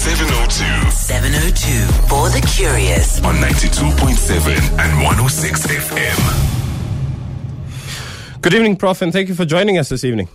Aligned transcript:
702 0.00 0.90
702 0.92 2.08
for 2.08 2.30
the 2.30 2.40
curious. 2.56 3.22
on 3.22 3.34
92.7 3.34 4.56
and 4.78 5.02
106 5.04 5.66
FM. 5.66 6.16
Good 8.40 8.54
evening, 8.54 8.76
Prof, 8.76 9.02
and 9.02 9.12
thank 9.12 9.28
you 9.28 9.34
for 9.34 9.44
joining 9.44 9.76
us 9.76 9.90
this 9.90 10.02
evening. 10.02 10.30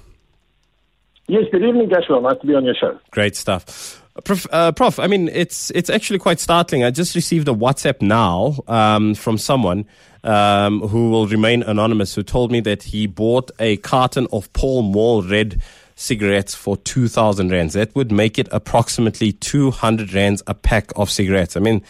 Yes, 1.28 1.46
good 1.52 1.64
evening, 1.64 1.90
Joshua. 1.90 2.22
Nice 2.22 2.40
to 2.42 2.46
be 2.46 2.54
on 2.54 2.64
your 2.64 2.76
show. 2.76 3.00
Great 3.10 3.36
stuff. 3.36 4.04
Prof, 4.24 4.46
uh, 4.52 4.72
Prof, 4.72 5.00
I 5.00 5.08
mean, 5.08 5.30
it's 5.30 5.72
it's 5.72 5.90
actually 5.90 6.20
quite 6.20 6.40
startling. 6.40 6.84
I 6.84 6.92
just 6.92 7.16
received 7.16 7.48
a 7.48 7.54
WhatsApp 7.54 8.04
now 8.04 8.58
um, 8.68 9.16
from 9.16 9.40
someone 9.40 9.88
um, 10.24 10.82
who 10.82 11.10
will 11.10 11.26
remain 11.26 11.64
anonymous 11.64 12.14
who 12.14 12.22
told 12.22 12.52
me 12.52 12.60
that 12.60 12.84
he 12.84 13.08
bought 13.08 13.50
a 13.60 13.78
carton 13.78 14.28
of 14.32 14.54
Pall 14.54 14.84
Mall 14.84 15.24
Red 15.24 15.60
cigarettes 15.96 16.54
for 16.54 16.78
2,000 16.78 17.52
rands. 17.52 17.74
That 17.74 17.96
would 17.96 18.12
make 18.12 18.38
it 18.38 18.48
approximately 18.52 19.32
200 19.32 20.14
rands 20.14 20.44
a 20.48 20.54
pack 20.54 20.92
of 20.96 21.10
cigarettes. 21.10 21.58
I 21.58 21.62
mean, 21.62 21.82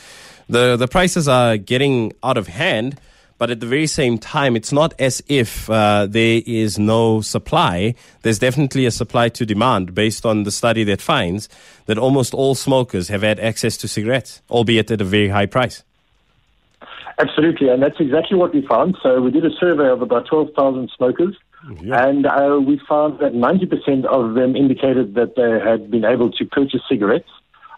the, 0.48 0.78
the 0.78 0.88
prices 0.88 1.28
are 1.28 1.58
getting 1.58 2.14
out 2.24 2.38
of 2.38 2.48
hand. 2.48 3.00
But 3.38 3.52
at 3.52 3.60
the 3.60 3.66
very 3.66 3.88
same 3.88 4.18
time, 4.18 4.56
it's 4.56 4.72
not 4.72 4.94
as 4.98 5.22
if 5.28 5.70
uh, 5.70 6.08
there 6.10 6.42
is 6.46 6.80
no 6.80 7.20
supply. 7.20 7.96
There's 8.22 8.40
definitely 8.40 8.86
a 8.86 8.92
supply 8.92 9.28
to 9.28 9.46
demand 9.46 9.94
based 9.94 10.26
on 10.26 10.44
the 10.44 10.52
study 10.52 10.86
that 10.86 11.02
finds 11.02 11.50
that 11.86 11.98
almost 11.98 12.34
all 12.34 12.56
smokers 12.56 13.10
have 13.10 13.24
had 13.24 13.42
access 13.42 13.76
to 13.78 13.90
cigarettes, 13.90 14.42
albeit 14.50 14.90
at 14.90 15.02
a 15.02 15.04
very 15.04 15.28
high 15.28 15.48
price. 15.48 15.84
Absolutely, 17.20 17.68
and 17.70 17.84
that's 17.84 18.00
exactly 18.00 18.38
what 18.38 18.54
we 18.54 18.66
found. 18.66 18.98
So 19.04 19.22
we 19.22 19.32
did 19.32 19.46
a 19.46 19.52
survey 19.52 19.90
of 19.90 20.02
about 20.02 20.28
12,000 20.28 20.90
smokers, 20.96 21.36
and 21.68 22.26
uh, 22.26 22.60
we 22.66 22.80
found 22.88 23.20
that 23.20 23.34
90% 23.34 24.06
of 24.06 24.36
them 24.36 24.56
indicated 24.56 25.16
that 25.16 25.36
they 25.36 25.60
had 25.68 25.90
been 25.90 26.06
able 26.06 26.32
to 26.32 26.46
purchase 26.46 26.82
cigarettes 26.88 27.30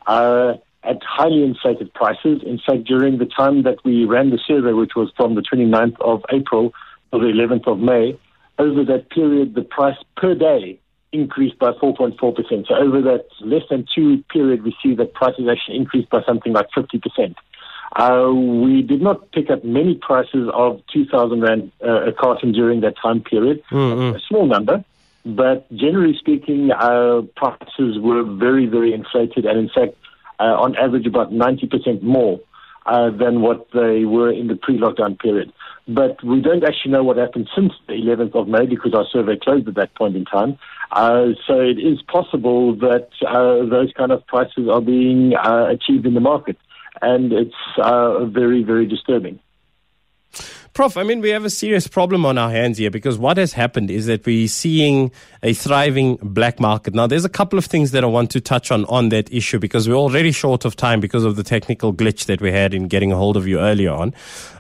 uh, 0.08 0.54
at 0.84 1.02
highly 1.04 1.44
inflated 1.44 1.94
prices. 1.94 2.42
In 2.46 2.60
fact, 2.66 2.84
during 2.86 3.18
the 3.18 3.26
time 3.26 3.64
that 3.64 3.78
we 3.86 4.06
ran 4.06 4.30
the 4.30 4.40
survey, 4.46 4.74
which 4.74 4.96
was 4.96 5.12
from 5.16 5.36
the 5.36 5.42
29th 5.42 6.00
of 6.02 6.24
April 6.32 6.74
to 7.14 7.20
the 7.20 7.28
11th 7.28 7.68
of 7.68 7.80
May, 7.80 8.18
over 8.60 8.84
that 8.86 9.10
period, 9.10 9.56
the 9.56 9.62
price 9.62 9.98
per 10.16 10.36
day 10.36 10.80
increased 11.14 11.58
by 11.60 11.72
4.4%. 11.72 12.68
So 12.68 12.76
over 12.76 13.02
that 13.02 13.26
less 13.42 13.64
than 13.70 13.86
two 13.94 14.10
week 14.10 14.28
period, 14.28 14.64
we 14.64 14.76
see 14.84 14.96
that 14.96 15.14
prices 15.14 15.48
actually 15.50 15.78
increased 15.78 16.10
by 16.10 16.22
something 16.26 16.54
like 16.54 16.68
50%. 16.76 17.36
Uh, 17.98 18.32
we 18.32 18.84
did 18.84 19.02
not 19.02 19.32
pick 19.32 19.50
up 19.50 19.64
many 19.66 19.96
prices 19.96 20.48
of 20.54 20.82
2,000 20.94 21.42
Rand 21.42 21.72
uh, 21.84 22.10
a 22.10 22.14
carton 22.14 22.52
during 22.52 22.82
that 22.82 22.94
time 23.02 23.22
period, 23.22 23.64
a 24.16 24.20
small 24.30 24.46
number. 24.46 24.86
But 25.26 25.68
generally 25.76 26.16
speaking, 26.18 26.72
uh, 26.72 27.24
prices 27.36 27.98
were 28.00 28.24
very, 28.24 28.68
very 28.68 28.94
inflated, 28.94 29.46
and 29.46 29.58
in 29.60 29.68
fact, 29.68 29.96
uh, 30.40 30.44
on 30.44 30.76
average, 30.78 31.08
about 31.08 31.32
90% 31.32 32.04
more 32.04 32.40
uh, 32.86 33.10
than 33.10 33.42
what 33.42 33.68
they 33.74 34.06
were 34.06 34.32
in 34.32 34.48
the 34.48 34.56
pre-lockdown 34.56 35.20
period. 35.20 35.52
But 35.88 36.24
we 36.24 36.40
don't 36.40 36.64
actually 36.64 36.92
know 36.92 37.04
what 37.04 37.18
happened 37.18 37.50
since 37.56 37.74
the 37.88 37.94
11th 37.94 38.36
of 38.36 38.48
May 38.48 38.66
because 38.68 38.94
our 38.94 39.06
survey 39.12 39.38
closed 39.38 39.68
at 39.68 39.76
that 39.76 39.96
point 39.96 40.16
in 40.16 40.26
time. 40.26 40.60
Uh, 40.92 41.30
so 41.46 41.60
it 41.60 41.80
is 41.80 42.02
possible 42.04 42.76
that 42.76 43.10
uh, 43.28 43.66
those 43.66 43.92
kind 43.98 44.12
of 44.12 44.26
prices 44.28 44.70
are 44.70 44.82
being 44.82 45.34
uh, 45.36 45.68
achieved 45.70 46.06
in 46.06 46.14
the 46.14 46.22
market, 46.22 46.58
and 47.02 47.34
it's 47.34 47.56
uh, 47.78 48.26
very, 48.26 48.64
very 48.64 48.86
disturbing. 48.86 49.40
Prof, 50.78 50.96
I 50.96 51.02
mean, 51.02 51.22
we 51.22 51.30
have 51.30 51.44
a 51.44 51.50
serious 51.50 51.88
problem 51.88 52.24
on 52.24 52.38
our 52.38 52.52
hands 52.52 52.78
here 52.78 52.92
because 52.92 53.18
what 53.18 53.38
has 53.38 53.54
happened 53.54 53.90
is 53.90 54.06
that 54.06 54.24
we're 54.28 54.48
seeing 54.48 55.12
a 55.42 55.54
thriving 55.54 56.18
black 56.22 56.60
market. 56.60 56.94
Now, 56.94 57.08
there's 57.08 57.26
a 57.26 57.30
couple 57.30 57.58
of 57.58 57.66
things 57.66 57.90
that 57.92 58.04
I 58.04 58.08
want 58.08 58.30
to 58.32 58.42
touch 58.42 58.72
on 58.72 58.86
on 58.86 59.10
that 59.10 59.34
issue 59.34 59.58
because 59.58 59.90
we're 59.90 59.96
already 59.96 60.32
short 60.32 60.66
of 60.66 60.76
time 60.76 61.00
because 61.00 61.24
of 61.24 61.36
the 61.36 61.42
technical 61.42 61.96
glitch 61.96 62.26
that 62.26 62.42
we 62.42 62.52
had 62.52 62.76
in 62.76 62.88
getting 62.90 63.12
a 63.12 63.16
hold 63.16 63.38
of 63.38 63.48
you 63.48 63.60
earlier 63.60 63.90
on. 63.92 64.14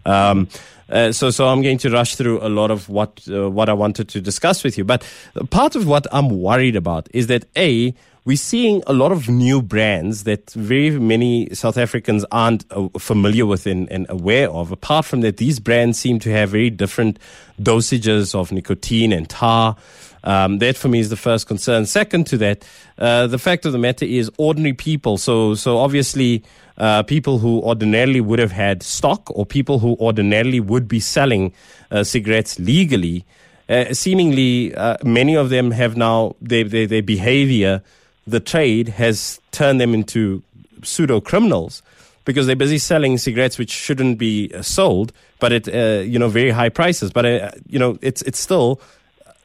Um, 0.07 0.47
uh, 0.89 1.11
so, 1.11 1.29
so 1.29 1.49
I'm 1.49 1.61
going 1.61 1.77
to 1.79 1.91
rush 1.91 2.15
through 2.15 2.41
a 2.41 2.49
lot 2.49 2.71
of 2.71 2.89
what 2.89 3.21
uh, 3.29 3.51
what 3.51 3.69
I 3.69 3.73
wanted 3.73 4.09
to 4.09 4.19
discuss 4.19 4.63
with 4.63 4.75
you. 4.75 4.85
But 4.85 5.05
part 5.51 5.75
of 5.75 5.85
what 5.85 6.07
I'm 6.11 6.29
worried 6.29 6.75
about 6.75 7.09
is 7.13 7.27
that 7.27 7.45
a 7.55 7.93
we're 8.27 8.35
seeing 8.35 8.83
a 8.87 8.91
lot 8.91 9.13
of 9.13 9.29
new 9.29 9.61
brands 9.61 10.25
that 10.25 10.49
very 10.49 10.89
many 10.99 11.47
South 11.55 11.77
Africans 11.77 12.25
aren't 12.29 12.65
uh, 12.71 12.89
familiar 12.99 13.45
with 13.45 13.65
and, 13.65 13.89
and 13.89 14.05
aware 14.09 14.49
of. 14.49 14.69
Apart 14.73 15.05
from 15.05 15.21
that, 15.21 15.37
these 15.37 15.61
brands 15.61 15.97
seem 15.97 16.19
to 16.19 16.31
have 16.31 16.49
very 16.49 16.69
different 16.69 17.19
dosages 17.61 18.35
of 18.35 18.51
nicotine 18.51 19.13
and 19.13 19.29
tar. 19.29 19.77
Um, 20.25 20.57
that 20.57 20.75
for 20.75 20.89
me 20.89 20.99
is 20.99 21.09
the 21.09 21.15
first 21.15 21.47
concern. 21.47 21.85
Second 21.85 22.27
to 22.27 22.37
that, 22.39 22.67
uh, 22.97 23.27
the 23.27 23.39
fact 23.39 23.65
of 23.65 23.71
the 23.71 23.77
matter 23.77 24.03
is 24.03 24.29
ordinary 24.37 24.73
people. 24.73 25.17
So, 25.17 25.55
so 25.55 25.77
obviously, 25.77 26.43
uh, 26.77 27.03
people 27.03 27.37
who 27.37 27.61
ordinarily 27.61 28.19
would 28.19 28.39
have 28.39 28.51
had 28.51 28.83
stock 28.83 29.31
or 29.37 29.45
people 29.45 29.79
who 29.79 29.95
ordinarily 30.01 30.59
would 30.59 30.89
be 30.89 30.99
selling 30.99 31.53
uh, 31.91 32.03
cigarettes 32.03 32.59
legally, 32.59 33.25
uh, 33.69 33.93
seemingly 33.93 34.75
uh, 34.75 34.97
many 35.01 35.37
of 35.37 35.49
them 35.49 35.71
have 35.71 35.95
now 35.95 36.35
their, 36.41 36.65
their, 36.65 36.87
their 36.87 37.01
behavior, 37.01 37.81
the 38.27 38.39
trade 38.39 38.89
has 38.89 39.39
turned 39.51 39.79
them 39.81 39.93
into 39.93 40.43
pseudo 40.83 41.19
criminals 41.19 41.81
because 42.25 42.45
they're 42.45 42.57
busy 42.57 42.77
selling 42.77 43.17
cigarettes 43.17 43.57
which 43.57 43.71
shouldn't 43.71 44.19
be 44.19 44.51
uh, 44.53 44.61
sold, 44.61 45.13
but 45.39 45.51
at 45.53 45.67
uh, 45.73 46.01
you 46.01 46.19
know 46.19 46.27
very 46.27 46.51
high 46.51 46.69
prices. 46.69 47.11
But 47.11 47.25
uh, 47.25 47.51
you 47.67 47.79
know 47.79 47.97
it's 48.01 48.21
it's 48.23 48.37
still 48.37 48.81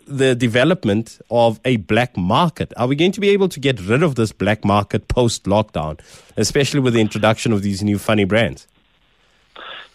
the 0.06 0.34
development 0.34 1.20
of 1.30 1.60
a 1.64 1.76
black 1.76 2.16
market. 2.16 2.72
Are 2.76 2.88
we 2.88 2.96
going 2.96 3.12
to 3.12 3.20
be 3.20 3.30
able 3.30 3.48
to 3.50 3.60
get 3.60 3.80
rid 3.80 4.02
of 4.02 4.16
this 4.16 4.32
black 4.32 4.64
market 4.64 5.06
post 5.06 5.44
lockdown, 5.44 6.00
especially 6.36 6.80
with 6.80 6.94
the 6.94 7.00
introduction 7.00 7.52
of 7.52 7.62
these 7.62 7.82
new 7.82 7.98
funny 7.98 8.24
brands? 8.24 8.66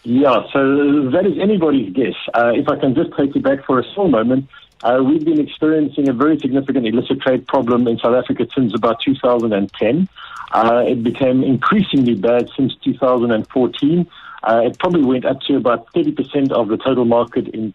Yeah, 0.04 0.46
so 0.52 1.10
that 1.10 1.26
is 1.26 1.38
anybody's 1.38 1.92
guess. 1.92 2.14
Uh, 2.32 2.52
if 2.54 2.68
I 2.68 2.76
can 2.76 2.94
just 2.94 3.10
take 3.16 3.34
you 3.34 3.40
back 3.40 3.64
for 3.66 3.78
a 3.78 3.84
small 3.92 4.08
moment, 4.08 4.48
uh, 4.82 5.02
we've 5.04 5.24
been 5.24 5.40
experiencing 5.40 6.08
a 6.08 6.12
very 6.12 6.38
significant 6.38 6.86
illicit 6.86 7.20
trade 7.20 7.46
problem 7.46 7.88
in 7.88 7.98
South 7.98 8.14
Africa 8.14 8.46
since 8.54 8.74
about 8.74 9.00
2010. 9.02 10.08
Uh, 10.52 10.84
it 10.86 11.02
became 11.02 11.42
increasingly 11.42 12.14
bad 12.14 12.48
since 12.56 12.74
2014. 12.84 14.06
Uh, 14.42 14.62
it 14.64 14.78
probably 14.78 15.04
went 15.04 15.24
up 15.24 15.40
to 15.42 15.56
about 15.56 15.92
30% 15.92 16.52
of 16.52 16.68
the 16.68 16.76
total 16.76 17.04
market 17.04 17.48
in 17.48 17.72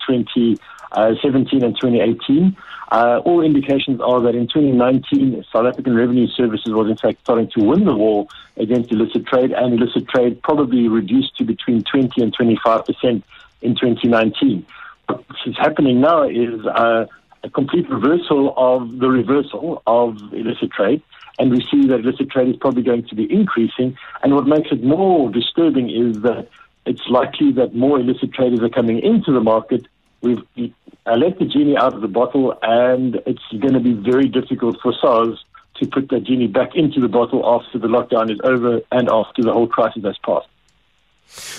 2017 0.96 1.64
and 1.64 1.76
2018. 1.76 2.56
Uh, 2.92 3.22
all 3.26 3.42
indications 3.42 4.00
are 4.02 4.22
that 4.22 4.36
in 4.36 4.48
2019, 4.48 5.44
South 5.52 5.66
African 5.66 5.96
Revenue 5.96 6.28
Services 6.28 6.72
was 6.72 6.90
in 6.90 6.98
fact 6.98 7.20
starting 7.22 7.50
to 7.58 7.64
win 7.64 7.86
the 7.86 7.96
war 7.96 8.28
against 8.58 8.92
illicit 8.92 9.26
trade, 9.26 9.52
and 9.52 9.74
illicit 9.74 10.08
trade 10.08 10.42
probably 10.44 10.88
reduced 10.88 11.36
to 11.38 11.44
between 11.44 11.84
20 11.84 12.22
and 12.22 12.38
25% 12.38 13.24
in 13.62 13.76
2019 13.76 14.66
what 15.08 15.26
is 15.46 15.58
happening 15.58 16.02
now 16.02 16.24
is 16.24 16.66
uh, 16.66 17.06
a 17.44 17.50
complete 17.50 17.90
reversal 17.90 18.54
of 18.56 19.00
the 19.00 19.10
reversal 19.10 19.81
of 19.86 20.18
illicit 20.34 20.72
trade. 20.72 21.02
And 21.40 21.52
we 21.52 21.66
see 21.72 21.88
that 21.88 22.02
illicit 22.02 22.30
trade 22.30 22.50
is 22.50 22.56
probably 22.58 22.84
going 22.84 23.08
to 23.08 23.16
be 23.16 23.31
increasing. 23.31 23.98
And 24.22 24.36
what 24.36 24.46
makes 24.46 24.72
it 24.72 24.84
more 24.84 25.30
disturbing 25.31 25.90
is 25.90 26.22
that 26.22 26.48
it's 26.86 27.02
likely 27.10 27.52
that 27.54 27.74
more 27.74 28.00
illicit 28.00 28.34
traders 28.34 28.60
are 28.62 28.70
coming 28.70 29.00
into 29.00 29.31
the 29.31 29.40
market. 29.40 29.88
We've 30.23 30.41
uh, 31.06 31.16
let 31.17 31.38
the 31.38 31.45
genie 31.45 31.78
out 31.78 31.94
of 31.94 32.01
the 32.01 32.07
bottle, 32.07 32.57
and 32.61 33.16
it's 33.25 33.44
going 33.51 33.73
to 33.73 33.81
be 33.81 33.94
very 33.94 34.29
difficult 34.29 34.78
for 34.81 34.94
SARS 35.00 35.44
to 35.75 35.85
put 35.85 36.09
that 36.09 36.23
genie 36.23 36.47
back 36.47 36.75
into 36.75 37.01
the 37.01 37.09
bottle 37.09 37.44
after 37.45 37.78
the 37.78 37.88
lockdown 37.88 38.31
is 38.31 38.39
over 38.44 38.79
and 38.91 39.09
after 39.09 39.44
the 39.44 39.51
whole 39.51 39.67
crisis 39.67 40.03
has 40.03 40.17
passed. 40.19 40.47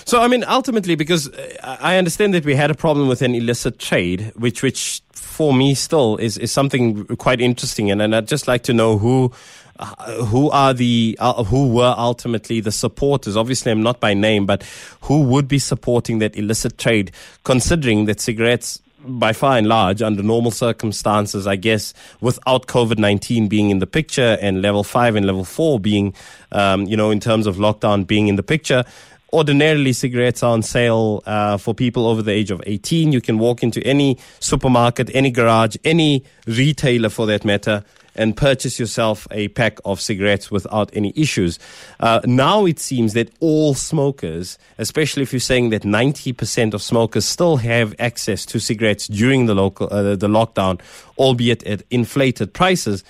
So, 0.07 0.21
I 0.21 0.29
mean, 0.29 0.45
ultimately, 0.45 0.95
because 0.95 1.29
uh, 1.29 1.77
I 1.81 1.99
understand 1.99 2.33
that 2.33 2.45
we 2.45 2.55
had 2.55 2.71
a 2.71 2.75
problem 2.75 3.07
with 3.07 3.21
an 3.23 3.35
illicit 3.35 3.79
trade, 3.79 4.33
which, 4.35 4.63
which 4.63 5.03
for 5.13 5.53
me 5.53 5.75
still 5.75 6.17
is, 6.17 6.39
is 6.39 6.51
something 6.51 7.05
quite 7.17 7.41
interesting, 7.41 7.91
and, 7.91 8.01
and 8.01 8.17
I'd 8.17 8.29
just 8.29 8.49
like 8.49 8.63
to 8.65 8.73
know 8.73 8.97
who. 8.99 9.31
Uh, 9.79 10.25
who 10.25 10.51
are 10.51 10.73
the 10.73 11.17
uh, 11.21 11.43
who 11.45 11.69
were 11.69 11.95
ultimately 11.99 12.61
the 12.61 12.71
supporters? 12.71 13.37
Obviously, 13.37 13.73
I'm 13.73 13.83
not 13.83 13.99
by 14.01 14.15
name, 14.15 14.47
but 14.47 14.63
who 15.03 15.23
would 15.23 15.49
be 15.49 15.59
supporting 15.59 16.21
that 16.21 16.37
illicit 16.37 16.79
trade? 16.79 17.11
Considering 17.43 18.05
that 18.05 18.21
cigarettes 18.21 18.81
by 19.07 19.33
far 19.33 19.59
and 19.59 19.67
large, 19.67 20.01
under 20.01 20.23
normal 20.23 20.51
circumstances, 20.51 21.47
I 21.47 21.57
guess, 21.57 21.93
without 22.21 22.67
COVID 22.67 22.99
19 22.99 23.49
being 23.49 23.71
in 23.71 23.79
the 23.79 23.87
picture 23.87 24.39
and 24.41 24.63
level 24.63 24.85
five 24.85 25.17
and 25.17 25.27
level 25.27 25.45
four 25.45 25.79
being, 25.79 26.15
um, 26.53 26.85
you 26.85 26.97
know, 26.97 27.11
in 27.11 27.21
terms 27.21 27.47
of 27.47 27.57
lockdown 27.57 28.07
being 28.07 28.29
in 28.29 28.37
the 28.37 28.43
picture, 28.43 28.85
ordinarily 29.33 29.93
cigarettes 29.93 30.43
are 30.43 30.53
on 30.53 30.63
sale 30.63 31.23
uh, 31.27 31.57
for 31.57 31.75
people 31.75 32.07
over 32.07 32.23
the 32.23 32.31
age 32.33 32.51
of 32.51 32.63
18. 32.65 33.13
You 33.13 33.21
can 33.21 33.39
walk 33.39 33.63
into 33.63 33.83
any 33.85 34.19
supermarket, 34.41 35.11
any 35.15 35.31
garage, 35.31 35.77
any 35.85 36.25
retailer 36.47 37.09
for 37.09 37.27
that 37.27 37.45
matter, 37.45 37.85
and 38.15 38.37
purchase 38.37 38.79
yourself 38.79 39.27
a 39.31 39.49
pack 39.49 39.79
of 39.85 40.01
cigarettes 40.01 40.51
without 40.51 40.91
any 40.95 41.13
issues. 41.17 41.59
Uh, 42.01 42.21
now 42.25 42.67
it 42.67 42.79
seems 42.79 43.13
that 43.15 43.31
all 43.41 43.75
smokers, 43.75 44.59
especially 44.79 45.23
if 45.23 45.33
you're 45.33 45.41
saying 45.41 45.71
that 45.71 45.83
90% 45.83 46.75
of 46.75 46.83
smokers 46.83 47.25
still 47.25 47.57
have 47.59 47.95
access 47.99 48.47
to 48.47 48.59
cigarettes 48.59 49.09
during 49.09 49.47
the 49.47 49.55
local 49.55 49.89
uh, 49.91 50.17
the 50.17 50.29
lockdown, 50.29 50.81
albeit 51.19 51.63
at 51.65 51.83
inflated 51.91 52.53
prices. 52.53 53.05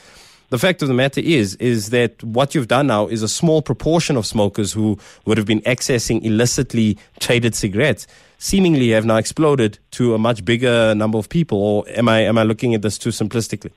the 0.50 0.58
fact 0.58 0.82
of 0.82 0.88
the 0.88 0.94
matter 0.94 1.20
is, 1.20 1.56
is 1.56 1.90
that 1.90 2.22
what 2.22 2.54
you've 2.54 2.68
done 2.68 2.86
now 2.86 3.08
is 3.08 3.22
a 3.22 3.28
small 3.28 3.60
proportion 3.60 4.16
of 4.16 4.24
smokers 4.24 4.72
who 4.72 4.96
would 5.24 5.36
have 5.36 5.46
been 5.46 5.62
accessing 5.62 6.22
illicitly 6.22 6.96
traded 7.18 7.54
cigarettes 7.54 8.06
seemingly 8.38 8.90
have 8.90 9.06
now 9.06 9.16
exploded 9.16 9.78
to 9.92 10.14
a 10.14 10.18
much 10.18 10.44
bigger 10.44 10.94
number 10.94 11.18
of 11.18 11.28
people. 11.28 11.58
Or 11.58 11.84
am 11.88 12.08
I 12.08 12.20
am 12.20 12.38
I 12.38 12.42
looking 12.42 12.74
at 12.74 12.82
this 12.82 12.98
too 12.98 13.10
simplistically? 13.10 13.72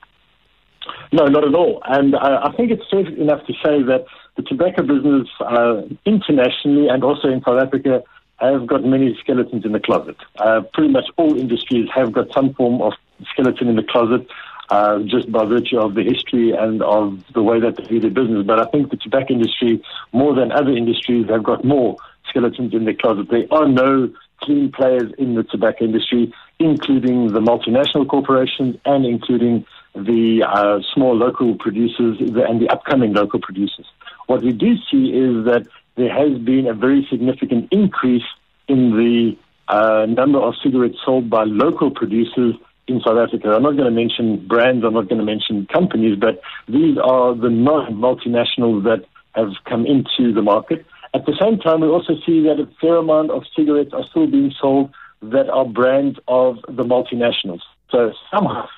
No, 1.12 1.26
not 1.26 1.46
at 1.46 1.54
all. 1.54 1.80
And 1.84 2.14
uh, 2.14 2.40
I 2.44 2.52
think 2.52 2.70
it's 2.70 2.84
safe 2.90 3.08
enough 3.18 3.46
to 3.46 3.52
say 3.64 3.82
that 3.82 4.04
the 4.36 4.42
tobacco 4.42 4.82
business 4.82 5.28
uh, 5.40 5.82
internationally 6.04 6.88
and 6.88 7.02
also 7.02 7.28
in 7.28 7.42
South 7.42 7.60
Africa 7.60 8.02
have 8.36 8.66
got 8.66 8.84
many 8.84 9.16
skeletons 9.20 9.64
in 9.64 9.72
the 9.72 9.80
closet. 9.80 10.16
Uh, 10.38 10.60
pretty 10.72 10.92
much 10.92 11.06
all 11.16 11.36
industries 11.38 11.88
have 11.94 12.12
got 12.12 12.32
some 12.32 12.54
form 12.54 12.80
of 12.82 12.92
skeleton 13.32 13.68
in 13.68 13.76
the 13.76 13.82
closet. 13.82 14.26
Uh, 14.70 14.98
just 15.04 15.32
by 15.32 15.46
virtue 15.46 15.78
of 15.78 15.94
the 15.94 16.02
history 16.02 16.52
and 16.52 16.82
of 16.82 17.18
the 17.32 17.42
way 17.42 17.58
that 17.58 17.74
they 17.76 17.84
do 17.84 18.00
their 18.00 18.10
business. 18.10 18.44
But 18.46 18.60
I 18.60 18.70
think 18.70 18.90
the 18.90 18.98
tobacco 18.98 19.32
industry, 19.32 19.82
more 20.12 20.34
than 20.34 20.52
other 20.52 20.72
industries, 20.72 21.26
have 21.30 21.42
got 21.42 21.64
more 21.64 21.96
skeletons 22.28 22.74
in 22.74 22.84
their 22.84 22.92
closet. 22.92 23.30
There 23.30 23.46
are 23.50 23.66
no 23.66 24.12
clean 24.42 24.70
players 24.70 25.10
in 25.16 25.36
the 25.36 25.42
tobacco 25.42 25.86
industry, 25.86 26.34
including 26.58 27.32
the 27.32 27.40
multinational 27.40 28.06
corporations 28.06 28.76
and 28.84 29.06
including 29.06 29.64
the 29.94 30.42
uh, 30.46 30.80
small 30.94 31.16
local 31.16 31.56
producers 31.56 32.18
and 32.20 32.60
the 32.60 32.68
upcoming 32.70 33.12
local 33.12 33.40
producers. 33.40 33.86
What 34.26 34.42
we 34.42 34.52
do 34.52 34.76
see 34.90 35.10
is 35.10 35.44
that 35.46 35.66
there 35.96 36.12
has 36.12 36.38
been 36.38 36.66
a 36.66 36.74
very 36.74 37.06
significant 37.10 37.68
increase 37.72 38.24
in 38.68 38.92
the 38.92 39.36
uh, 39.68 40.06
number 40.06 40.38
of 40.38 40.54
cigarettes 40.62 40.98
sold 41.04 41.28
by 41.28 41.44
local 41.44 41.90
producers 41.90 42.54
in 42.86 43.00
South 43.00 43.18
Africa. 43.18 43.52
I'm 43.52 43.62
not 43.62 43.72
going 43.72 43.84
to 43.84 43.90
mention 43.90 44.46
brands, 44.46 44.84
I'm 44.84 44.94
not 44.94 45.08
going 45.08 45.18
to 45.18 45.24
mention 45.24 45.66
companies, 45.72 46.18
but 46.18 46.40
these 46.68 46.96
are 46.98 47.34
the 47.34 47.50
non 47.50 47.94
multinationals 47.94 48.84
that 48.84 49.04
have 49.34 49.52
come 49.64 49.86
into 49.86 50.32
the 50.32 50.42
market. 50.42 50.86
At 51.14 51.26
the 51.26 51.36
same 51.40 51.58
time, 51.58 51.80
we 51.80 51.88
also 51.88 52.14
see 52.26 52.42
that 52.42 52.60
a 52.60 52.68
fair 52.80 52.96
amount 52.96 53.30
of 53.30 53.44
cigarettes 53.56 53.90
are 53.92 54.04
still 54.10 54.26
being 54.26 54.52
sold 54.60 54.92
that 55.22 55.48
are 55.48 55.64
brands 55.64 56.18
of 56.28 56.58
the 56.68 56.84
multinationals. 56.84 57.60
So 57.90 58.12
somehow 58.30 58.68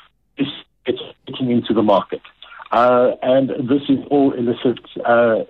it's 0.87 1.01
getting 1.27 1.51
into 1.51 1.75
the 1.75 1.83
market. 1.83 2.23
Uh, 2.71 3.13
and 3.23 3.51
this 3.69 3.83
is 3.89 3.99
all 4.11 4.33
illicit 4.33 4.79
uh, 5.05 5.45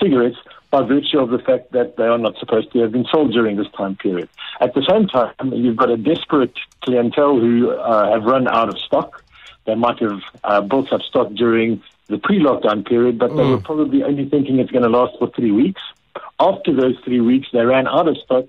cigarettes 0.00 0.36
by 0.70 0.82
virtue 0.82 1.18
of 1.18 1.30
the 1.30 1.38
fact 1.38 1.72
that 1.72 1.96
they 1.96 2.04
are 2.04 2.18
not 2.18 2.36
supposed 2.38 2.72
to 2.72 2.80
have 2.80 2.92
been 2.92 3.06
sold 3.10 3.32
during 3.32 3.56
this 3.56 3.70
time 3.76 3.96
period. 3.96 4.28
At 4.60 4.74
the 4.74 4.84
same 4.90 5.06
time, 5.06 5.52
you've 5.52 5.76
got 5.76 5.90
a 5.90 5.96
desperate 5.96 6.54
clientele 6.80 7.38
who 7.38 7.70
uh, 7.70 8.12
have 8.12 8.24
run 8.24 8.48
out 8.48 8.68
of 8.68 8.78
stock. 8.78 9.24
They 9.66 9.74
might 9.74 9.98
have 10.00 10.20
uh, 10.42 10.60
built 10.60 10.92
up 10.92 11.00
stock 11.02 11.32
during 11.32 11.82
the 12.08 12.18
pre-lockdown 12.18 12.86
period, 12.86 13.18
but 13.18 13.30
mm. 13.30 13.36
they 13.36 13.44
were 13.44 13.60
probably 13.60 14.02
only 14.02 14.28
thinking 14.28 14.58
it's 14.58 14.70
going 14.70 14.82
to 14.82 14.88
last 14.88 15.16
for 15.18 15.30
three 15.30 15.52
weeks. 15.52 15.80
After 16.38 16.74
those 16.74 16.96
three 17.04 17.20
weeks, 17.20 17.48
they 17.52 17.64
ran 17.64 17.86
out 17.86 18.08
of 18.08 18.16
stock, 18.18 18.46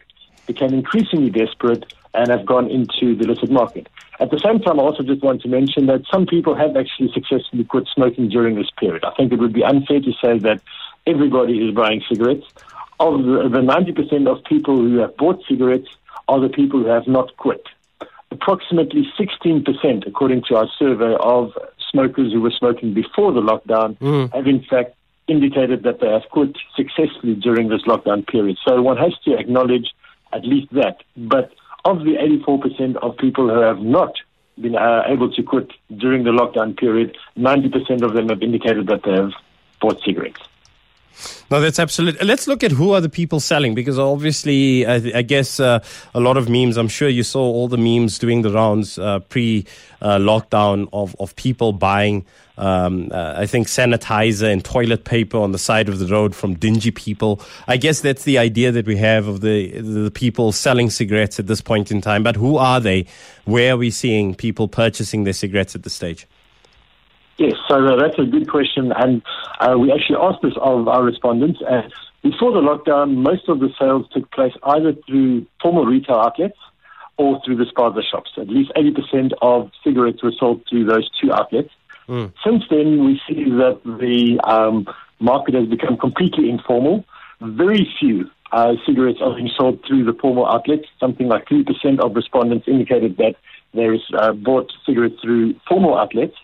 became 0.47 0.73
increasingly 0.73 1.29
desperate, 1.29 1.93
and 2.13 2.29
have 2.29 2.45
gone 2.45 2.69
into 2.69 3.15
the 3.15 3.23
illicit 3.25 3.51
market. 3.51 3.87
At 4.19 4.31
the 4.31 4.39
same 4.39 4.59
time, 4.59 4.79
I 4.79 4.83
also 4.83 5.03
just 5.03 5.21
want 5.21 5.41
to 5.41 5.49
mention 5.49 5.87
that 5.87 6.03
some 6.11 6.25
people 6.25 6.55
have 6.55 6.77
actually 6.77 7.11
successfully 7.13 7.65
quit 7.65 7.87
smoking 7.93 8.29
during 8.29 8.55
this 8.55 8.69
period. 8.79 9.03
I 9.03 9.11
think 9.15 9.33
it 9.33 9.39
would 9.39 9.53
be 9.53 9.63
unfair 9.63 9.99
to 9.99 10.11
say 10.23 10.39
that 10.39 10.61
everybody 11.05 11.57
is 11.57 11.75
buying 11.75 12.01
cigarettes. 12.07 12.45
Of 12.99 13.23
the, 13.23 13.49
the 13.49 13.59
90% 13.59 14.27
of 14.27 14.43
people 14.45 14.77
who 14.77 14.97
have 14.99 15.17
bought 15.17 15.43
cigarettes 15.49 15.89
are 16.29 16.39
the 16.39 16.49
people 16.49 16.81
who 16.81 16.87
have 16.87 17.07
not 17.07 17.35
quit. 17.37 17.65
Approximately 18.31 19.05
16%, 19.19 20.07
according 20.07 20.43
to 20.47 20.55
our 20.55 20.67
survey 20.79 21.15
of 21.19 21.51
smokers 21.91 22.31
who 22.31 22.41
were 22.41 22.51
smoking 22.51 22.93
before 22.93 23.33
the 23.33 23.41
lockdown, 23.41 23.97
mm. 23.97 24.33
have 24.33 24.47
in 24.47 24.63
fact 24.63 24.95
indicated 25.27 25.83
that 25.83 25.99
they 25.99 26.07
have 26.07 26.23
quit 26.31 26.55
successfully 26.75 27.35
during 27.35 27.67
this 27.67 27.81
lockdown 27.83 28.25
period. 28.27 28.57
So 28.65 28.81
one 28.81 28.97
has 28.97 29.13
to 29.25 29.37
acknowledge 29.37 29.87
at 30.33 30.45
least 30.45 30.71
that. 30.73 30.97
But 31.17 31.51
of 31.85 31.99
the 31.99 32.15
84% 32.15 32.95
of 32.97 33.15
people 33.17 33.47
who 33.47 33.59
have 33.61 33.79
not 33.79 34.15
been 34.59 34.75
uh, 34.75 35.03
able 35.05 35.31
to 35.31 35.43
quit 35.43 35.71
during 35.95 36.23
the 36.23 36.31
lockdown 36.31 36.77
period, 36.77 37.15
90% 37.37 38.01
of 38.01 38.13
them 38.13 38.29
have 38.29 38.41
indicated 38.41 38.87
that 38.87 39.03
they 39.03 39.11
have 39.11 39.33
bought 39.79 40.01
cigarettes. 40.01 40.41
No, 41.51 41.61
that's 41.61 41.79
absolutely. 41.79 42.25
Let's 42.25 42.47
look 42.47 42.63
at 42.63 42.71
who 42.71 42.93
are 42.93 43.01
the 43.01 43.09
people 43.09 43.39
selling 43.39 43.75
because 43.75 43.99
obviously, 43.99 44.85
I, 44.85 44.95
I 45.15 45.21
guess 45.21 45.59
uh, 45.59 45.83
a 46.13 46.19
lot 46.19 46.37
of 46.37 46.49
memes. 46.49 46.77
I'm 46.77 46.87
sure 46.87 47.07
you 47.07 47.23
saw 47.23 47.41
all 47.41 47.67
the 47.67 47.77
memes 47.77 48.19
doing 48.19 48.41
the 48.41 48.51
rounds 48.51 48.97
uh, 48.97 49.19
pre 49.19 49.65
uh, 50.01 50.17
lockdown 50.17 50.89
of, 50.91 51.15
of 51.19 51.35
people 51.35 51.71
buying, 51.71 52.25
um, 52.57 53.09
uh, 53.11 53.35
I 53.37 53.45
think, 53.45 53.67
sanitizer 53.67 54.51
and 54.51 54.63
toilet 54.63 55.03
paper 55.03 55.37
on 55.37 55.51
the 55.51 55.57
side 55.57 55.87
of 55.87 55.99
the 55.99 56.07
road 56.07 56.35
from 56.35 56.55
dingy 56.55 56.91
people. 56.91 57.41
I 57.67 57.77
guess 57.77 58.01
that's 58.01 58.23
the 58.23 58.37
idea 58.37 58.71
that 58.71 58.85
we 58.85 58.97
have 58.97 59.27
of 59.27 59.41
the, 59.41 59.79
the 59.79 60.11
people 60.11 60.51
selling 60.51 60.89
cigarettes 60.89 61.39
at 61.39 61.47
this 61.47 61.61
point 61.61 61.91
in 61.91 62.01
time. 62.01 62.23
But 62.23 62.35
who 62.35 62.57
are 62.57 62.79
they? 62.79 63.05
Where 63.45 63.73
are 63.73 63.77
we 63.77 63.91
seeing 63.91 64.35
people 64.35 64.67
purchasing 64.67 65.23
their 65.23 65.33
cigarettes 65.33 65.75
at 65.75 65.83
this 65.83 65.93
stage? 65.93 66.27
Yes, 67.37 67.53
so 67.67 67.85
uh, 67.85 67.95
that's 67.97 68.17
a 68.17 68.23
good 68.23 68.49
question, 68.49 68.93
and 68.95 69.21
uh, 69.59 69.77
we 69.77 69.91
actually 69.91 70.17
asked 70.21 70.41
this 70.41 70.53
of 70.61 70.87
our 70.87 71.03
respondents. 71.03 71.59
And 71.67 71.91
before 72.23 72.53
the 72.53 72.61
lockdown, 72.61 73.15
most 73.17 73.49
of 73.49 73.59
the 73.59 73.69
sales 73.77 74.07
took 74.13 74.31
place 74.31 74.53
either 74.63 74.93
through 75.05 75.45
formal 75.61 75.85
retail 75.85 76.15
outlets 76.15 76.57
or 77.17 77.41
through 77.43 77.57
the 77.57 77.65
spaza 77.65 78.01
shops. 78.09 78.31
At 78.37 78.49
least 78.49 78.71
80% 78.75 79.33
of 79.41 79.71
cigarettes 79.83 80.23
were 80.23 80.31
sold 80.39 80.63
through 80.69 80.85
those 80.85 81.09
two 81.21 81.31
outlets. 81.33 81.71
Mm. 82.07 82.33
Since 82.43 82.63
then, 82.69 83.03
we 83.03 83.19
see 83.27 83.43
that 83.43 83.81
the 83.83 84.39
um, 84.43 84.87
market 85.19 85.55
has 85.55 85.67
become 85.67 85.97
completely 85.97 86.49
informal. 86.49 87.03
Very 87.41 87.87
few 87.99 88.29
uh, 88.51 88.73
cigarettes 88.85 89.19
are 89.21 89.35
being 89.35 89.49
sold 89.57 89.83
through 89.85 90.05
the 90.05 90.13
formal 90.13 90.45
outlets. 90.45 90.87
Something 90.99 91.27
like 91.27 91.45
3% 91.45 91.99
of 91.99 92.15
respondents 92.15 92.67
indicated 92.67 93.17
that 93.17 93.35
there 93.73 93.93
is 93.93 94.01
uh, 94.17 94.31
bought 94.31 94.71
cigarettes 94.85 95.19
through 95.21 95.55
formal 95.67 95.97
outlets. 95.97 96.35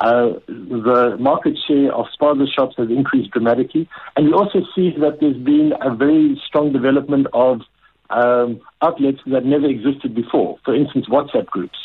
Uh, 0.00 0.32
the 0.48 1.16
market 1.20 1.58
share 1.68 1.94
of 1.94 2.06
spaza 2.18 2.46
shops 2.50 2.74
has 2.78 2.88
increased 2.88 3.30
dramatically. 3.32 3.86
And 4.16 4.26
we 4.26 4.32
also 4.32 4.60
see 4.74 4.94
that 4.98 5.18
there's 5.20 5.36
been 5.36 5.72
a 5.80 5.94
very 5.94 6.40
strong 6.46 6.72
development 6.72 7.26
of 7.34 7.60
um, 8.08 8.60
outlets 8.80 9.20
that 9.26 9.44
never 9.44 9.66
existed 9.66 10.14
before. 10.14 10.58
For 10.64 10.74
instance, 10.74 11.06
WhatsApp 11.08 11.46
groups, 11.46 11.78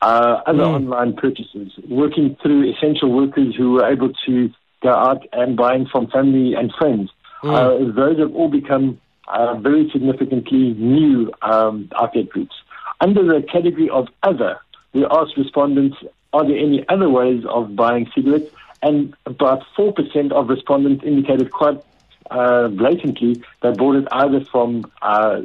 uh, 0.00 0.42
other 0.46 0.62
mm. 0.62 0.74
online 0.74 1.14
purchases, 1.14 1.72
working 1.88 2.36
through 2.40 2.70
essential 2.70 3.12
workers 3.12 3.54
who 3.56 3.72
were 3.72 3.90
able 3.90 4.12
to 4.26 4.50
go 4.82 4.90
out 4.90 5.26
and 5.32 5.56
buying 5.56 5.86
from 5.90 6.06
family 6.08 6.54
and 6.54 6.72
friends. 6.78 7.10
Mm. 7.42 7.52
Uh, 7.52 7.92
those 7.94 8.18
have 8.20 8.34
all 8.34 8.48
become 8.48 9.00
uh, 9.26 9.58
very 9.58 9.90
significantly 9.92 10.74
new 10.74 11.32
um, 11.42 11.90
outlet 12.00 12.28
groups. 12.28 12.54
Under 13.00 13.24
the 13.24 13.44
category 13.46 13.90
of 13.90 14.06
other, 14.22 14.60
we 14.92 15.04
asked 15.04 15.36
respondents 15.36 15.96
are 16.32 16.46
there 16.46 16.56
any 16.56 16.84
other 16.88 17.08
ways 17.08 17.44
of 17.48 17.76
buying 17.76 18.10
cigarettes? 18.14 18.50
And 18.82 19.14
about 19.24 19.62
4% 19.76 20.32
of 20.32 20.48
respondents 20.48 21.04
indicated 21.04 21.50
quite 21.50 21.82
uh, 22.30 22.68
blatantly 22.68 23.42
they 23.62 23.70
bought 23.72 23.96
it 23.96 24.08
either 24.10 24.44
from 24.46 24.90
uh, 25.00 25.42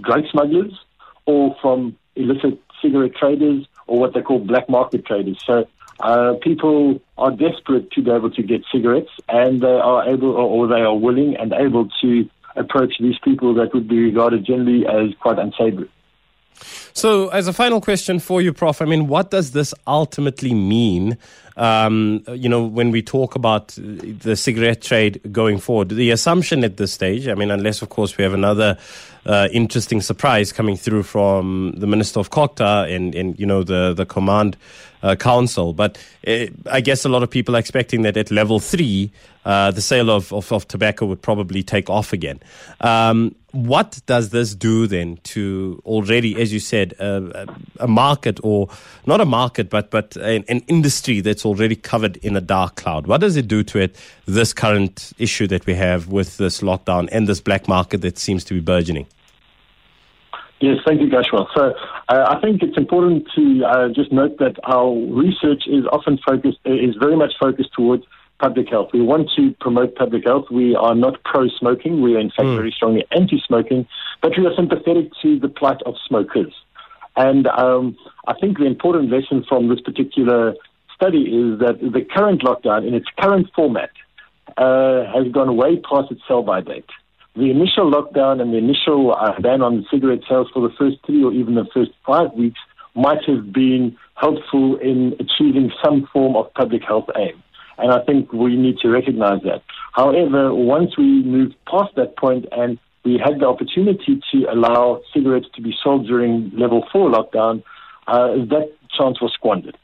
drug 0.00 0.24
smugglers 0.30 0.72
or 1.26 1.56
from 1.60 1.96
illicit 2.16 2.60
cigarette 2.80 3.14
traders 3.14 3.66
or 3.86 3.98
what 3.98 4.14
they 4.14 4.20
call 4.20 4.38
black 4.38 4.68
market 4.68 5.06
traders. 5.06 5.42
So 5.46 5.66
uh, 6.00 6.34
people 6.42 7.00
are 7.18 7.30
desperate 7.30 7.90
to 7.92 8.02
be 8.02 8.10
able 8.10 8.30
to 8.30 8.42
get 8.42 8.62
cigarettes 8.72 9.10
and 9.28 9.60
they 9.60 9.66
are 9.66 10.08
able 10.08 10.30
or, 10.30 10.66
or 10.66 10.66
they 10.66 10.80
are 10.80 10.96
willing 10.96 11.36
and 11.36 11.52
able 11.52 11.88
to 12.02 12.28
approach 12.56 12.94
these 13.00 13.18
people 13.24 13.54
that 13.54 13.72
would 13.72 13.88
be 13.88 13.98
regarded 13.98 14.44
generally 14.44 14.86
as 14.86 15.14
quite 15.20 15.38
unsavory. 15.38 15.88
So, 16.92 17.28
as 17.28 17.48
a 17.48 17.52
final 17.52 17.80
question 17.80 18.18
for 18.18 18.42
you, 18.42 18.52
Prof, 18.52 18.82
I 18.82 18.84
mean, 18.84 19.08
what 19.08 19.30
does 19.30 19.52
this 19.52 19.74
ultimately 19.86 20.54
mean? 20.54 21.18
Um, 21.56 22.24
you 22.28 22.48
know, 22.48 22.64
when 22.64 22.90
we 22.90 23.02
talk 23.02 23.34
about 23.34 23.68
the 23.76 24.36
cigarette 24.36 24.82
trade 24.82 25.20
going 25.32 25.58
forward, 25.58 25.90
the 25.90 26.10
assumption 26.10 26.64
at 26.64 26.76
this 26.76 26.92
stage, 26.92 27.28
I 27.28 27.34
mean, 27.34 27.50
unless, 27.50 27.82
of 27.82 27.88
course, 27.88 28.16
we 28.16 28.24
have 28.24 28.32
another 28.32 28.78
uh, 29.26 29.48
interesting 29.52 30.00
surprise 30.00 30.52
coming 30.52 30.76
through 30.76 31.02
from 31.02 31.74
the 31.76 31.86
Minister 31.86 32.20
of 32.20 32.30
COGTA 32.30 32.94
and, 32.94 33.14
and 33.14 33.38
you 33.38 33.46
know, 33.46 33.62
the, 33.62 33.92
the 33.94 34.06
command 34.06 34.56
uh, 35.02 35.16
council. 35.16 35.72
But 35.72 35.98
uh, 36.26 36.46
I 36.70 36.80
guess 36.80 37.04
a 37.04 37.08
lot 37.08 37.22
of 37.22 37.30
people 37.30 37.56
are 37.56 37.58
expecting 37.58 38.02
that 38.02 38.16
at 38.16 38.30
level 38.30 38.60
three, 38.60 39.10
uh, 39.44 39.70
the 39.72 39.82
sale 39.82 40.10
of, 40.10 40.32
of, 40.32 40.52
of, 40.52 40.68
tobacco 40.68 41.04
would 41.06 41.20
probably 41.20 41.62
take 41.62 41.90
off 41.90 42.12
again. 42.12 42.38
Um, 42.80 43.34
what 43.50 44.00
does 44.06 44.30
this 44.30 44.54
do 44.54 44.86
then 44.86 45.18
to 45.24 45.82
already, 45.84 46.40
as 46.40 46.52
you 46.52 46.60
said, 46.60 46.92
a, 47.00 47.46
a 47.80 47.88
market 47.88 48.38
or 48.42 48.68
not 49.04 49.20
a 49.20 49.24
market, 49.24 49.68
but 49.68 49.90
but 49.90 50.16
an, 50.16 50.44
an, 50.48 50.60
industry 50.68 51.20
that's 51.20 51.44
already 51.44 51.76
covered 51.76 52.16
in 52.18 52.36
a 52.36 52.40
dark 52.40 52.76
cloud? 52.76 53.06
What 53.06 53.20
does 53.20 53.36
it 53.36 53.48
do 53.48 53.62
to 53.64 53.78
it? 53.78 53.96
This 54.26 54.52
current 54.52 55.12
issue 55.18 55.48
that 55.48 55.66
we 55.66 55.74
have 55.74 56.08
with 56.08 56.36
this 56.36 56.60
lockdown 56.60 57.08
and 57.12 57.28
this 57.28 57.40
black 57.40 57.68
market 57.68 58.00
that 58.02 58.18
seems 58.18 58.44
to 58.44 58.54
be 58.54 58.60
burgeoning. 58.60 59.06
Yes, 60.62 60.76
thank 60.86 61.00
you, 61.00 61.08
Gushwell. 61.08 61.48
So 61.56 61.74
uh, 62.08 62.24
I 62.28 62.40
think 62.40 62.62
it's 62.62 62.76
important 62.76 63.26
to 63.34 63.64
uh, 63.66 63.88
just 63.88 64.12
note 64.12 64.38
that 64.38 64.60
our 64.62 64.94
research 65.10 65.64
is 65.66 65.84
often 65.90 66.20
focused, 66.24 66.58
is 66.64 66.94
very 67.00 67.16
much 67.16 67.32
focused 67.40 67.72
towards 67.72 68.04
public 68.38 68.68
health. 68.70 68.90
We 68.92 69.02
want 69.02 69.28
to 69.34 69.56
promote 69.58 69.96
public 69.96 70.22
health. 70.24 70.44
We 70.52 70.76
are 70.76 70.94
not 70.94 71.20
pro-smoking. 71.24 72.00
We 72.00 72.14
are, 72.14 72.20
in 72.20 72.30
fact, 72.30 72.46
mm. 72.46 72.54
very 72.54 72.70
strongly 72.70 73.04
anti-smoking, 73.10 73.88
but 74.22 74.38
we 74.38 74.46
are 74.46 74.54
sympathetic 74.54 75.10
to 75.22 75.40
the 75.40 75.48
plight 75.48 75.82
of 75.84 75.96
smokers. 76.06 76.54
And 77.16 77.48
um, 77.48 77.96
I 78.28 78.34
think 78.40 78.58
the 78.58 78.66
important 78.66 79.10
lesson 79.10 79.44
from 79.48 79.68
this 79.68 79.80
particular 79.80 80.54
study 80.94 81.22
is 81.22 81.58
that 81.58 81.80
the 81.80 82.06
current 82.14 82.42
lockdown, 82.42 82.86
in 82.86 82.94
its 82.94 83.06
current 83.18 83.48
format, 83.56 83.90
uh, 84.56 85.06
has 85.12 85.26
gone 85.32 85.56
way 85.56 85.80
past 85.80 86.12
its 86.12 86.20
sell-by 86.28 86.60
date 86.60 86.86
the 87.34 87.50
initial 87.50 87.90
lockdown 87.90 88.40
and 88.40 88.52
the 88.52 88.58
initial 88.58 89.14
uh, 89.14 89.40
ban 89.40 89.62
on 89.62 89.86
cigarette 89.90 90.20
sales 90.28 90.48
for 90.52 90.66
the 90.68 90.74
first 90.78 90.96
three 91.06 91.24
or 91.24 91.32
even 91.32 91.54
the 91.54 91.66
first 91.72 91.90
five 92.06 92.32
weeks 92.34 92.60
might 92.94 93.24
have 93.26 93.52
been 93.52 93.96
helpful 94.14 94.76
in 94.76 95.14
achieving 95.18 95.72
some 95.82 96.06
form 96.12 96.36
of 96.36 96.52
public 96.54 96.82
health 96.86 97.08
aim. 97.16 97.42
And 97.78 97.90
I 97.90 98.04
think 98.04 98.32
we 98.32 98.56
need 98.56 98.78
to 98.78 98.88
recognize 98.88 99.42
that. 99.44 99.62
However, 99.92 100.54
once 100.54 100.96
we 100.96 101.22
moved 101.22 101.54
past 101.66 101.94
that 101.96 102.16
point 102.16 102.46
and 102.52 102.78
we 103.04 103.18
had 103.18 103.40
the 103.40 103.46
opportunity 103.46 104.20
to 104.32 104.44
allow 104.52 105.00
cigarettes 105.12 105.46
to 105.54 105.62
be 105.62 105.74
sold 105.82 106.06
during 106.06 106.50
level 106.54 106.86
four 106.92 107.10
lockdown, 107.10 107.62
uh, 108.06 108.28
that 108.50 108.72
chance 108.96 109.20
was 109.20 109.32
squandered. 109.32 109.76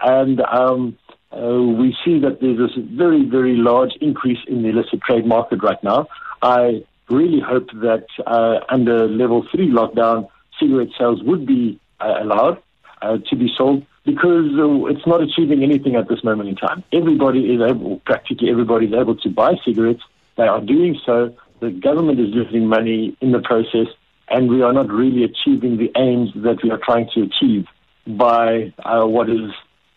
And 0.00 0.40
um, 0.40 0.98
uh, 1.32 1.62
we 1.62 1.96
see 2.04 2.18
that 2.20 2.40
there's 2.40 2.58
this 2.58 2.84
very, 2.84 3.24
very 3.24 3.56
large 3.56 3.92
increase 4.00 4.38
in 4.48 4.62
the 4.62 4.70
illicit 4.70 5.00
trade 5.02 5.24
market 5.24 5.62
right 5.62 5.82
now. 5.82 6.08
I 6.42 6.84
really 7.08 7.40
hope 7.40 7.70
that 7.74 8.06
uh, 8.26 8.60
under 8.68 9.08
level 9.08 9.46
three 9.50 9.70
lockdown, 9.70 10.28
cigarette 10.58 10.88
sales 10.98 11.22
would 11.22 11.46
be 11.46 11.78
uh, 12.00 12.14
allowed 12.20 12.62
uh, 13.02 13.18
to 13.28 13.36
be 13.36 13.52
sold 13.56 13.84
because 14.04 14.50
uh, 14.58 14.86
it's 14.86 15.06
not 15.06 15.22
achieving 15.22 15.62
anything 15.62 15.96
at 15.96 16.08
this 16.08 16.22
moment 16.24 16.48
in 16.48 16.56
time. 16.56 16.82
Everybody 16.92 17.52
is 17.54 17.60
able, 17.60 18.00
practically 18.00 18.50
everybody 18.50 18.86
is 18.86 18.94
able 18.94 19.16
to 19.16 19.28
buy 19.28 19.54
cigarettes. 19.64 20.02
They 20.36 20.44
are 20.46 20.60
doing 20.60 20.98
so. 21.04 21.34
The 21.60 21.70
government 21.70 22.20
is 22.20 22.28
losing 22.34 22.66
money 22.66 23.16
in 23.20 23.32
the 23.32 23.40
process, 23.40 23.88
and 24.28 24.50
we 24.50 24.62
are 24.62 24.72
not 24.72 24.90
really 24.90 25.24
achieving 25.24 25.78
the 25.78 25.90
aims 25.96 26.30
that 26.36 26.62
we 26.62 26.70
are 26.70 26.80
trying 26.82 27.08
to 27.14 27.22
achieve 27.22 27.66
by 28.06 28.72
uh, 28.84 29.06
what 29.06 29.28
is 29.28 29.50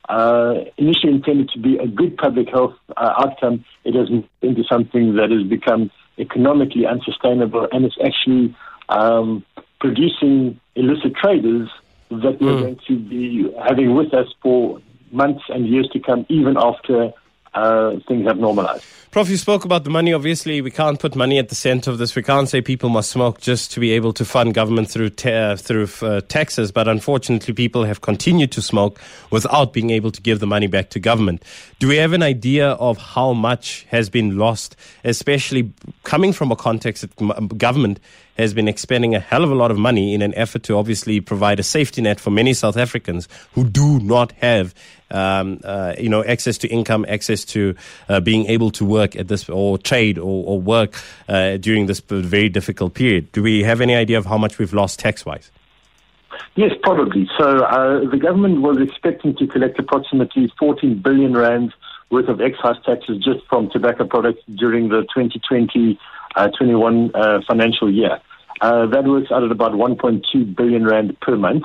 uh, 0.08 0.56
initially 0.78 1.14
intended 1.14 1.50
to 1.50 1.60
be 1.60 1.78
a 1.78 1.86
good 1.86 2.18
public 2.18 2.50
health 2.50 2.74
uh, 2.98 3.14
outcome. 3.18 3.64
It 3.84 3.94
has 3.94 4.10
into 4.42 4.64
something 4.64 5.16
that 5.16 5.30
has 5.30 5.44
become 5.44 5.92
economically 6.20 6.86
unsustainable, 6.86 7.68
and 7.72 7.86
it's 7.86 7.98
actually 8.04 8.56
um, 8.90 9.46
producing 9.80 10.60
illicit 10.76 11.16
traders 11.16 11.70
that 12.10 12.42
we're 12.42 12.54
mm. 12.54 12.62
going 12.62 12.80
to 12.88 13.00
be 13.00 13.52
having 13.68 13.96
with 13.96 14.14
us 14.14 14.28
for 14.42 14.82
months 15.12 15.44
and 15.50 15.68
years 15.68 15.88
to 15.94 16.00
come, 16.00 16.26
even 16.30 16.58
after 16.58 17.12
uh, 17.54 17.98
things 18.08 18.28
have 18.28 18.38
normalized. 18.38 18.86
Prof, 19.12 19.28
you 19.28 19.38
spoke 19.38 19.66
about 19.66 19.86
the 19.86 19.90
money. 19.90 20.14
Obviously, 20.14 20.62
we 20.62 20.70
can't 20.70 21.00
put 21.00 21.16
money 21.16 21.40
at 21.40 21.50
the 21.50 21.56
center 21.56 21.90
of 21.90 21.98
this. 21.98 22.16
We 22.16 22.22
can't 22.22 22.48
say 22.48 22.62
people 22.62 22.90
must 22.90 23.10
smoke 23.10 23.42
just 23.42 23.72
to 23.72 23.80
be 23.80 23.92
able 23.94 24.14
to 24.14 24.24
fund 24.24 24.54
government 24.54 24.88
through 24.88 25.10
ta- 25.10 25.56
through 25.56 25.88
uh, 26.04 26.22
taxes. 26.22 26.72
But 26.72 26.88
unfortunately, 26.88 27.56
people 27.56 27.86
have 27.86 28.02
continued 28.02 28.52
to 28.52 28.62
smoke 28.62 29.02
without 29.32 29.74
being 29.74 29.90
able 29.90 30.12
to 30.12 30.22
give 30.22 30.40
the 30.40 30.46
money 30.46 30.68
back 30.68 30.92
to 30.92 31.00
government. 31.00 31.44
Do 31.80 31.88
we 31.88 31.96
have 31.96 32.14
an 32.14 32.22
idea 32.22 32.74
of 32.74 33.00
how 33.00 33.34
much 33.34 33.88
has 33.90 34.12
been 34.12 34.38
lost, 34.38 34.76
especially 35.04 35.74
coming 36.04 36.32
from 36.32 36.52
a 36.52 36.56
context 36.56 37.02
that 37.02 37.58
government 37.58 38.00
has 38.40 38.54
been 38.54 38.68
expending 38.68 39.16
a 39.16 39.20
hell 39.20 39.44
of 39.44 39.52
a 39.52 39.56
lot 39.56 39.70
of 39.70 39.78
money 39.78 40.14
in 40.14 40.22
an 40.22 40.34
effort 40.36 40.64
to 40.64 40.78
obviously 40.78 41.20
provide 41.20 41.60
a 41.60 41.64
safety 41.64 42.02
net 42.02 42.20
for 42.20 42.32
many 42.32 42.54
South 42.54 42.78
Africans 42.78 43.28
who 43.54 43.66
do 43.66 44.00
not 44.00 44.32
have, 44.34 44.74
um, 45.12 45.60
uh, 45.64 45.94
you 46.00 46.10
know, 46.10 46.24
access 46.24 46.58
to 46.60 46.68
income, 46.70 47.06
access 47.10 47.44
to 47.46 47.76
uh, 48.08 48.20
being 48.20 48.46
able 48.46 48.72
to 48.72 48.86
work 48.86 49.16
at 49.16 49.28
this 49.28 49.50
or 49.50 49.78
trade 49.78 50.18
or, 50.18 50.46
or 50.46 50.62
work 50.62 50.96
uh, 51.28 51.58
during 51.58 51.88
this 51.88 52.00
very 52.00 52.50
difficult 52.50 52.94
period. 52.94 53.32
Do 53.34 53.44
we 53.44 53.64
have 53.64 53.82
any 53.82 53.96
idea 53.96 54.18
of 54.18 54.26
how 54.26 54.38
much 54.38 54.58
we've 54.58 54.74
lost 54.74 55.00
tax-wise? 55.00 55.52
Yes, 56.56 56.72
probably. 56.82 57.30
So 57.38 57.64
uh, 57.64 58.10
the 58.10 58.18
government 58.18 58.62
was 58.62 58.78
expecting 58.80 59.36
to 59.38 59.48
collect 59.48 59.78
approximately 59.80 60.52
14 60.58 61.02
billion 61.02 61.36
rands 61.36 61.74
worth 62.10 62.28
of 62.28 62.42
excise 62.42 62.78
taxes 62.86 63.24
just 63.24 63.46
from 63.48 63.70
tobacco 63.70 64.06
products 64.06 64.42
during 64.56 64.90
the 64.90 65.02
2020 65.14 66.00
uh, 66.36 66.48
21 66.58 67.12
uh, 67.14 67.42
financial 67.48 67.92
year. 67.92 68.20
Uh, 68.62 68.86
that 68.88 69.06
works 69.06 69.32
out 69.32 69.44
at 69.44 69.52
about 69.52 69.72
1.2 69.72 70.56
billion 70.56 70.86
rand 70.86 71.18
per 71.22 71.38
month. 71.38 71.64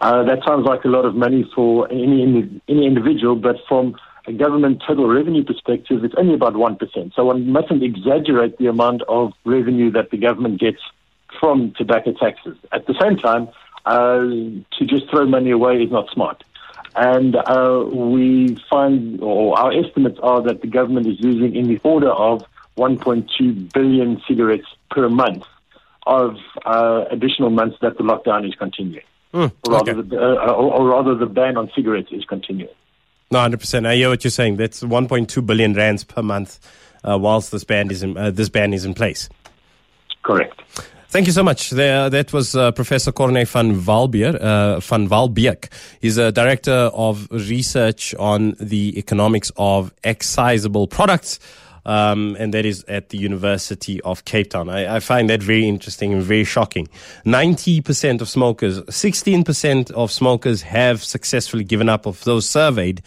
Uh, 0.00 0.22
that 0.22 0.38
sounds 0.46 0.64
like 0.64 0.84
a 0.84 0.88
lot 0.88 1.04
of 1.04 1.14
money 1.14 1.44
for 1.54 1.90
any 1.90 2.22
any 2.68 2.86
individual, 2.86 3.34
but 3.34 3.56
from 3.68 3.96
a 4.26 4.32
government 4.32 4.80
total 4.86 5.08
revenue 5.08 5.42
perspective, 5.42 6.04
it's 6.04 6.14
only 6.16 6.34
about 6.34 6.56
one 6.56 6.76
percent. 6.76 7.12
So 7.16 7.24
one 7.24 7.50
mustn't 7.50 7.82
exaggerate 7.82 8.58
the 8.58 8.66
amount 8.66 9.02
of 9.08 9.32
revenue 9.44 9.90
that 9.92 10.10
the 10.10 10.18
government 10.18 10.60
gets 10.60 10.78
from 11.40 11.72
tobacco 11.76 12.12
taxes. 12.12 12.56
At 12.70 12.86
the 12.86 12.94
same 13.00 13.16
time, 13.16 13.48
uh, 13.86 14.20
to 14.20 14.86
just 14.86 15.10
throw 15.10 15.26
money 15.26 15.50
away 15.50 15.82
is 15.82 15.90
not 15.90 16.08
smart. 16.10 16.44
And 16.94 17.34
uh, 17.34 17.84
we 17.92 18.56
find, 18.70 19.20
or 19.20 19.58
our 19.58 19.72
estimates 19.72 20.18
are 20.22 20.42
that 20.42 20.62
the 20.62 20.68
government 20.68 21.06
is 21.06 21.20
losing 21.20 21.54
in 21.54 21.68
the 21.68 21.80
order 21.82 22.10
of 22.10 22.44
1.2 22.76 23.72
billion 23.72 24.22
cigarettes 24.26 24.66
per 24.90 25.08
month 25.08 25.44
of 26.08 26.36
uh, 26.64 27.04
additional 27.10 27.50
months 27.50 27.76
that 27.82 27.98
the 27.98 28.02
lockdown 28.02 28.48
is 28.48 28.54
continuing. 28.54 29.04
Mm, 29.34 29.52
or, 29.66 29.74
rather 29.74 30.02
the, 30.02 30.16
uh, 30.16 30.52
or, 30.52 30.72
or, 30.72 30.88
rather, 30.88 31.14
the 31.14 31.26
ban 31.26 31.56
on 31.58 31.70
cigarettes 31.76 32.08
is 32.10 32.24
continuing. 32.24 32.72
No, 33.30 33.40
100%. 33.40 33.86
I 33.86 33.96
hear 33.96 34.08
what 34.08 34.24
you're 34.24 34.30
saying. 34.30 34.56
That's 34.56 34.82
1.2 34.82 35.44
billion 35.44 35.74
rands 35.74 36.02
per 36.02 36.22
month 36.22 36.58
uh, 37.04 37.18
whilst 37.20 37.52
this 37.52 37.62
ban, 37.62 37.90
is 37.90 38.02
in, 38.02 38.16
uh, 38.16 38.30
this 38.30 38.48
ban 38.48 38.72
is 38.72 38.86
in 38.86 38.94
place. 38.94 39.28
Correct. 40.22 40.60
Thank 41.10 41.26
you 41.26 41.32
so 41.32 41.42
much. 41.42 41.70
There, 41.70 42.10
that 42.10 42.32
was 42.32 42.54
uh, 42.54 42.72
Professor 42.72 43.12
Corné 43.12 43.46
van 43.46 43.80
Walbeer, 43.80 44.34
uh, 44.34 44.80
van 44.80 45.08
Walbeek. 45.08 45.70
He's 46.00 46.18
a 46.18 46.32
director 46.32 46.90
of 46.92 47.28
research 47.30 48.14
on 48.14 48.56
the 48.60 48.98
economics 48.98 49.52
of 49.56 49.92
excisable 50.04 50.86
products 50.86 51.38
um, 51.88 52.36
and 52.38 52.52
that 52.52 52.66
is 52.66 52.84
at 52.86 53.08
the 53.08 53.16
University 53.16 54.00
of 54.02 54.26
Cape 54.26 54.50
Town. 54.50 54.68
I, 54.68 54.96
I 54.96 55.00
find 55.00 55.30
that 55.30 55.42
very 55.42 55.66
interesting 55.66 56.12
and 56.12 56.22
very 56.22 56.44
shocking. 56.44 56.86
90% 57.24 58.20
of 58.20 58.28
smokers, 58.28 58.82
16% 58.82 59.90
of 59.92 60.12
smokers 60.12 60.62
have 60.62 61.02
successfully 61.02 61.64
given 61.64 61.88
up 61.88 62.04
of 62.04 62.22
those 62.24 62.46
surveyed 62.46 63.00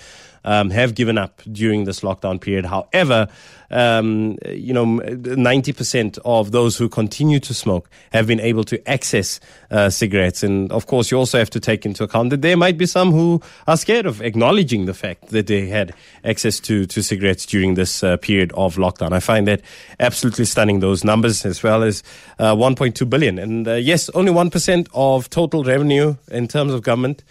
um, 0.44 0.70
have 0.70 0.96
given 0.96 1.18
up 1.18 1.42
during 1.52 1.86
this 1.86 2.02
lockdown 2.02 2.40
period. 2.40 2.66
However, 2.66 3.28
um, 3.72 4.38
you 4.50 4.74
know, 4.74 4.86
90% 4.86 6.20
of 6.26 6.52
those 6.52 6.78
who 6.78 6.90
continue 6.90 7.40
to 7.40 7.54
smoke 7.54 7.90
have 8.12 8.28
been 8.28 8.40
able 8.40 8.64
to 8.66 8.90
access 8.90 9.40
uh, 9.72 9.90
cigarettes. 9.90 10.44
And 10.44 10.72
of 10.72 10.88
course, 10.88 11.10
you 11.10 11.18
also 11.18 11.40
have 11.40 11.50
to 11.52 11.60
take 11.60 11.86
into 11.86 12.04
account 12.04 12.32
that 12.32 12.42
there 12.42 12.58
might 12.58 12.78
be 12.78 12.86
some 12.86 13.12
who 13.12 13.42
are 13.68 13.78
scared 13.78 14.06
of 14.06 14.22
acknowledging 14.22 14.86
the 14.86 14.94
fact 14.94 15.28
that 15.28 15.48
they 15.48 15.68
had 15.68 15.94
access 16.26 16.60
to, 16.62 16.86
to 16.86 17.02
cigarettes 17.02 17.46
during 17.46 17.76
this 17.76 18.04
uh, 18.04 18.18
period 18.18 18.52
of 18.54 18.76
lockdown. 18.76 19.14
I 19.14 19.20
find 19.22 19.48
that 19.48 19.62
absolutely 20.00 20.46
stunning, 20.46 20.82
those 20.82 21.04
numbers, 21.04 21.46
as 21.46 21.64
well 21.64 21.84
as 21.84 22.04
uh, 22.40 22.54
1.2 22.54 23.10
billion. 23.10 23.40
And 23.40 23.68
uh, 23.68 23.74
yes, 23.76 24.10
only 24.10 24.34
1% 24.34 24.88
of 24.94 25.30
total 25.30 25.64
revenue 25.64 26.16
in 26.30 26.48
terms 26.48 26.74
of 26.74 26.82
government 26.82 27.24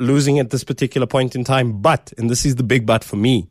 losing 0.00 0.38
at 0.38 0.50
this 0.50 0.64
particular 0.64 1.06
point 1.06 1.34
in 1.34 1.44
time. 1.44 1.80
But, 1.80 2.12
and 2.18 2.28
this 2.28 2.44
is 2.44 2.56
the 2.56 2.62
big 2.62 2.86
but 2.86 3.04
for 3.04 3.16
me, 3.16 3.48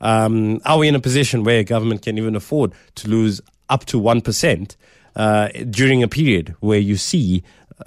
um, 0.00 0.60
are 0.64 0.78
we 0.78 0.88
in 0.88 0.94
a 0.94 1.00
position 1.00 1.44
where 1.44 1.62
government 1.62 2.02
can 2.02 2.16
even 2.16 2.34
afford 2.34 2.72
to 2.96 3.08
lose 3.08 3.40
up 3.68 3.84
to 3.86 4.00
1% 4.00 4.76
uh, 5.16 5.48
during 5.68 6.02
a 6.02 6.08
period 6.08 6.54
where 6.60 6.78
you 6.78 6.96
see 6.96 7.42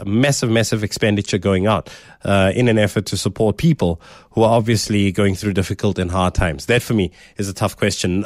massive, 0.06 0.50
massive 0.50 0.84
expenditure 0.84 1.38
going 1.38 1.68
out 1.68 1.90
uh, 2.24 2.52
in 2.56 2.68
an 2.68 2.78
effort 2.78 3.06
to 3.08 3.18
support 3.18 3.58
people 3.58 4.02
who 4.32 4.44
are 4.44 4.56
obviously 4.56 5.12
going 5.12 5.36
through 5.36 5.54
difficult 5.54 6.00
and 6.00 6.12
hard 6.12 6.34
times? 6.34 6.66
That 6.66 6.82
for 6.82 6.94
me 6.94 7.12
is 7.38 7.50
a 7.50 7.54
tough 7.54 7.78
question. 7.78 8.22